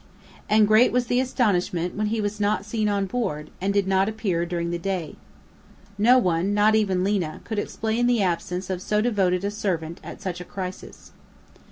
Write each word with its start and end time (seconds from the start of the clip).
And 0.49 0.67
great 0.67 0.91
was 0.91 1.05
the 1.05 1.19
astonishment 1.19 1.93
when 1.93 2.07
he 2.07 2.19
was 2.21 2.39
not 2.39 2.65
seen 2.65 2.89
on 2.89 3.05
board, 3.05 3.51
and 3.61 3.71
did 3.71 3.87
not 3.87 4.09
appear 4.09 4.47
during 4.47 4.71
the 4.71 4.79
day. 4.79 5.15
No 5.95 6.17
one, 6.17 6.55
not 6.55 6.73
even 6.73 7.03
Lina, 7.03 7.39
could 7.43 7.59
explain 7.59 8.07
the 8.07 8.23
absence 8.23 8.71
of 8.71 8.81
so 8.81 8.99
devoted 8.99 9.43
a 9.43 9.51
servant 9.51 9.99
at 10.03 10.19
such 10.19 10.41
a 10.41 10.43
crisis. 10.43 11.11